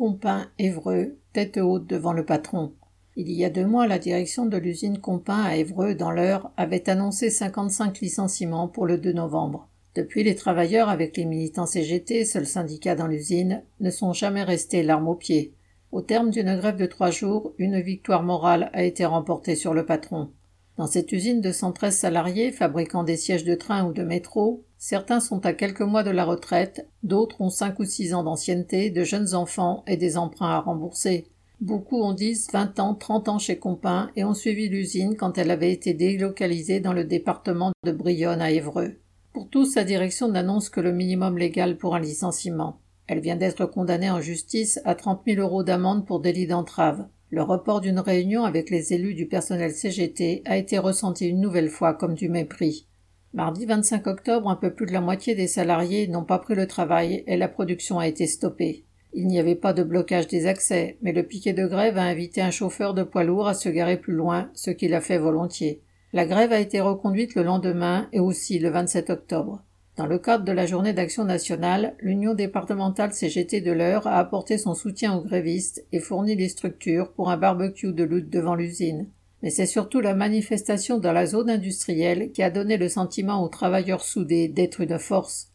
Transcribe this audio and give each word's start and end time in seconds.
Compin, 0.00 0.46
Évreux, 0.58 1.18
tête 1.34 1.58
haute 1.58 1.86
devant 1.86 2.14
le 2.14 2.24
patron. 2.24 2.72
Il 3.16 3.30
y 3.30 3.44
a 3.44 3.50
deux 3.50 3.66
mois, 3.66 3.86
la 3.86 3.98
direction 3.98 4.46
de 4.46 4.56
l'usine 4.56 4.96
Compin 4.96 5.42
à 5.42 5.56
Évreux, 5.56 5.94
dans 5.94 6.10
l'heure, 6.10 6.52
avait 6.56 6.88
annoncé 6.88 7.28
55 7.28 8.00
licenciements 8.00 8.66
pour 8.66 8.86
le 8.86 8.96
2 8.96 9.12
novembre. 9.12 9.68
Depuis, 9.94 10.24
les 10.24 10.36
travailleurs, 10.36 10.88
avec 10.88 11.18
les 11.18 11.26
militants 11.26 11.66
CGT, 11.66 12.24
seul 12.24 12.46
syndicat 12.46 12.94
dans 12.94 13.08
l'usine, 13.08 13.62
ne 13.80 13.90
sont 13.90 14.14
jamais 14.14 14.42
restés 14.42 14.82
l'arme 14.82 15.06
au 15.06 15.16
pied. 15.16 15.52
Au 15.92 16.00
terme 16.00 16.30
d'une 16.30 16.56
grève 16.56 16.78
de 16.78 16.86
trois 16.86 17.10
jours, 17.10 17.52
une 17.58 17.78
victoire 17.78 18.22
morale 18.22 18.70
a 18.72 18.84
été 18.84 19.04
remportée 19.04 19.54
sur 19.54 19.74
le 19.74 19.84
patron. 19.84 20.30
Dans 20.78 20.86
cette 20.86 21.12
usine 21.12 21.42
de 21.42 21.52
113 21.52 21.94
salariés, 21.94 22.52
fabriquant 22.52 23.04
des 23.04 23.18
sièges 23.18 23.44
de 23.44 23.54
train 23.54 23.84
ou 23.84 23.92
de 23.92 24.02
métro, 24.02 24.64
certains 24.80 25.20
sont 25.20 25.44
à 25.44 25.52
quelques 25.52 25.82
mois 25.82 26.02
de 26.02 26.10
la 26.10 26.24
retraite, 26.24 26.88
d'autres 27.02 27.40
ont 27.40 27.50
cinq 27.50 27.78
ou 27.78 27.84
six 27.84 28.14
ans 28.14 28.24
d'ancienneté, 28.24 28.90
de 28.90 29.04
jeunes 29.04 29.34
enfants 29.34 29.84
et 29.86 29.98
des 29.98 30.16
emprunts 30.16 30.50
à 30.50 30.58
rembourser. 30.58 31.26
Beaucoup 31.60 32.02
ont 32.02 32.14
10, 32.14 32.48
20 32.50 32.80
ans, 32.80 32.94
30 32.94 33.28
ans 33.28 33.38
chez 33.38 33.58
Compin 33.58 34.10
et 34.16 34.24
ont 34.24 34.32
suivi 34.32 34.70
l'usine 34.70 35.16
quand 35.16 35.36
elle 35.36 35.50
avait 35.50 35.70
été 35.70 35.92
délocalisée 35.92 36.80
dans 36.80 36.94
le 36.94 37.04
département 37.04 37.72
de 37.84 37.92
Brionne 37.92 38.40
à 38.40 38.50
Évreux. 38.50 38.96
Pour 39.34 39.50
tous, 39.50 39.66
sa 39.66 39.84
direction 39.84 40.28
n'annonce 40.28 40.70
que 40.70 40.80
le 40.80 40.92
minimum 40.92 41.36
légal 41.36 41.76
pour 41.76 41.94
un 41.94 42.00
licenciement. 42.00 42.80
Elle 43.06 43.20
vient 43.20 43.36
d'être 43.36 43.66
condamnée 43.66 44.10
en 44.10 44.22
justice 44.22 44.80
à 44.86 44.94
30 44.94 45.20
000 45.26 45.42
euros 45.42 45.62
d'amende 45.62 46.06
pour 46.06 46.20
délit 46.20 46.46
d'entrave. 46.46 47.06
Le 47.28 47.42
report 47.42 47.82
d'une 47.82 48.00
réunion 48.00 48.44
avec 48.44 48.70
les 48.70 48.94
élus 48.94 49.14
du 49.14 49.26
personnel 49.26 49.72
CGT 49.72 50.42
a 50.46 50.56
été 50.56 50.78
ressenti 50.78 51.28
une 51.28 51.40
nouvelle 51.40 51.68
fois 51.68 51.92
comme 51.92 52.14
du 52.14 52.30
mépris. 52.30 52.86
Mardi 53.32 53.64
25 53.64 54.08
octobre, 54.08 54.50
un 54.50 54.56
peu 54.56 54.74
plus 54.74 54.86
de 54.86 54.92
la 54.92 55.00
moitié 55.00 55.36
des 55.36 55.46
salariés 55.46 56.08
n'ont 56.08 56.24
pas 56.24 56.40
pris 56.40 56.56
le 56.56 56.66
travail 56.66 57.22
et 57.28 57.36
la 57.36 57.46
production 57.46 58.00
a 58.00 58.08
été 58.08 58.26
stoppée. 58.26 58.84
Il 59.12 59.28
n'y 59.28 59.38
avait 59.38 59.54
pas 59.54 59.72
de 59.72 59.84
blocage 59.84 60.26
des 60.26 60.48
accès, 60.48 60.98
mais 61.00 61.12
le 61.12 61.22
piquet 61.22 61.52
de 61.52 61.64
grève 61.64 61.96
a 61.96 62.02
invité 62.02 62.40
un 62.40 62.50
chauffeur 62.50 62.92
de 62.92 63.04
poids 63.04 63.22
lourd 63.22 63.46
à 63.46 63.54
se 63.54 63.68
garer 63.68 63.98
plus 63.98 64.14
loin, 64.14 64.50
ce 64.54 64.72
qu'il 64.72 64.94
a 64.94 65.00
fait 65.00 65.18
volontiers. 65.18 65.80
La 66.12 66.26
grève 66.26 66.52
a 66.52 66.58
été 66.58 66.80
reconduite 66.80 67.36
le 67.36 67.44
lendemain 67.44 68.08
et 68.12 68.18
aussi 68.18 68.58
le 68.58 68.70
27 68.70 69.10
octobre. 69.10 69.62
Dans 69.96 70.06
le 70.06 70.18
cadre 70.18 70.44
de 70.44 70.52
la 70.52 70.66
journée 70.66 70.92
d'action 70.92 71.24
nationale, 71.24 71.94
l'Union 72.00 72.34
départementale 72.34 73.12
CGT 73.12 73.60
de 73.60 73.70
l'Eure 73.70 74.08
a 74.08 74.18
apporté 74.18 74.58
son 74.58 74.74
soutien 74.74 75.14
aux 75.14 75.22
grévistes 75.22 75.86
et 75.92 76.00
fourni 76.00 76.34
les 76.34 76.48
structures 76.48 77.12
pour 77.12 77.30
un 77.30 77.36
barbecue 77.36 77.92
de 77.92 78.02
lutte 78.02 78.30
devant 78.30 78.56
l'usine. 78.56 79.08
Mais 79.42 79.50
c'est 79.50 79.66
surtout 79.66 80.00
la 80.00 80.14
manifestation 80.14 80.98
dans 80.98 81.12
la 81.12 81.26
zone 81.26 81.50
industrielle 81.50 82.30
qui 82.32 82.42
a 82.42 82.50
donné 82.50 82.76
le 82.76 82.88
sentiment 82.88 83.42
aux 83.42 83.48
travailleurs 83.48 84.04
soudés 84.04 84.48
d'être 84.48 84.80
une 84.80 84.98
force. 84.98 85.48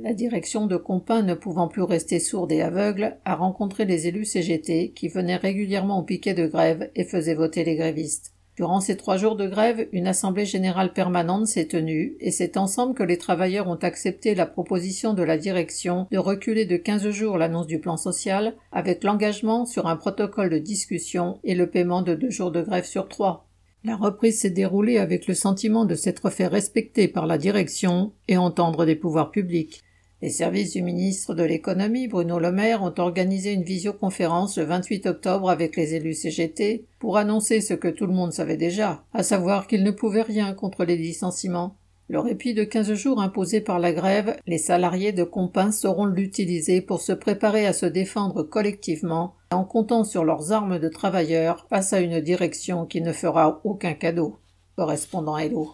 La 0.00 0.14
direction 0.14 0.66
de 0.66 0.76
Compin, 0.76 1.22
ne 1.22 1.34
pouvant 1.34 1.68
plus 1.68 1.82
rester 1.82 2.18
sourde 2.18 2.52
et 2.52 2.62
aveugle, 2.62 3.18
a 3.24 3.34
rencontré 3.34 3.84
les 3.84 4.06
élus 4.06 4.24
CGT 4.24 4.92
qui 4.92 5.08
venaient 5.08 5.36
régulièrement 5.36 5.98
au 5.98 6.02
piquet 6.02 6.34
de 6.34 6.46
grève 6.46 6.90
et 6.94 7.04
faisaient 7.04 7.34
voter 7.34 7.62
les 7.64 7.76
grévistes. 7.76 8.32
Durant 8.62 8.78
ces 8.78 8.96
trois 8.96 9.16
jours 9.16 9.34
de 9.34 9.48
grève, 9.48 9.88
une 9.90 10.06
assemblée 10.06 10.46
générale 10.46 10.92
permanente 10.92 11.48
s'est 11.48 11.66
tenue 11.66 12.16
et 12.20 12.30
c'est 12.30 12.56
ensemble 12.56 12.94
que 12.94 13.02
les 13.02 13.18
travailleurs 13.18 13.66
ont 13.66 13.74
accepté 13.74 14.36
la 14.36 14.46
proposition 14.46 15.14
de 15.14 15.24
la 15.24 15.36
direction 15.36 16.06
de 16.12 16.18
reculer 16.18 16.64
de 16.64 16.76
15 16.76 17.10
jours 17.10 17.38
l'annonce 17.38 17.66
du 17.66 17.80
plan 17.80 17.96
social 17.96 18.54
avec 18.70 19.02
l'engagement 19.02 19.66
sur 19.66 19.88
un 19.88 19.96
protocole 19.96 20.48
de 20.48 20.58
discussion 20.58 21.40
et 21.42 21.56
le 21.56 21.70
paiement 21.70 22.02
de 22.02 22.14
deux 22.14 22.30
jours 22.30 22.52
de 22.52 22.62
grève 22.62 22.84
sur 22.84 23.08
trois. 23.08 23.48
La 23.82 23.96
reprise 23.96 24.38
s'est 24.38 24.50
déroulée 24.50 24.98
avec 24.98 25.26
le 25.26 25.34
sentiment 25.34 25.84
de 25.84 25.96
s'être 25.96 26.30
fait 26.30 26.46
respecter 26.46 27.08
par 27.08 27.26
la 27.26 27.38
direction 27.38 28.12
et 28.28 28.36
entendre 28.36 28.86
des 28.86 28.94
pouvoirs 28.94 29.32
publics. 29.32 29.82
Les 30.22 30.30
services 30.30 30.70
du 30.70 30.82
ministre 30.82 31.34
de 31.34 31.42
l'économie, 31.42 32.06
Bruno 32.06 32.38
Le 32.38 32.52
Maire, 32.52 32.84
ont 32.84 32.94
organisé 32.98 33.52
une 33.52 33.64
visioconférence 33.64 34.56
le 34.56 34.62
28 34.62 35.06
octobre 35.06 35.50
avec 35.50 35.74
les 35.74 35.96
élus 35.96 36.14
CGT 36.14 36.86
pour 37.00 37.16
annoncer 37.16 37.60
ce 37.60 37.74
que 37.74 37.88
tout 37.88 38.06
le 38.06 38.12
monde 38.12 38.32
savait 38.32 38.56
déjà, 38.56 39.02
à 39.12 39.24
savoir 39.24 39.66
qu'ils 39.66 39.82
ne 39.82 39.90
pouvaient 39.90 40.22
rien 40.22 40.54
contre 40.54 40.84
les 40.84 40.96
licenciements. 40.96 41.74
Le 42.08 42.20
répit 42.20 42.54
de 42.54 42.62
15 42.62 42.94
jours 42.94 43.20
imposé 43.20 43.60
par 43.60 43.80
la 43.80 43.92
grève, 43.92 44.36
les 44.46 44.58
salariés 44.58 45.10
de 45.10 45.24
Compin 45.24 45.72
sauront 45.72 46.06
l'utiliser 46.06 46.82
pour 46.82 47.00
se 47.00 47.12
préparer 47.12 47.66
à 47.66 47.72
se 47.72 47.86
défendre 47.86 48.44
collectivement 48.44 49.34
en 49.50 49.64
comptant 49.64 50.04
sur 50.04 50.24
leurs 50.24 50.52
armes 50.52 50.78
de 50.78 50.88
travailleurs 50.88 51.66
face 51.68 51.92
à 51.92 51.98
une 51.98 52.20
direction 52.20 52.86
qui 52.86 53.00
ne 53.00 53.12
fera 53.12 53.60
aucun 53.64 53.94
cadeau. 53.94 54.36
Correspondant 54.76 55.36
Hello. 55.36 55.68